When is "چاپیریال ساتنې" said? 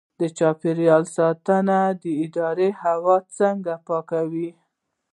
0.37-2.11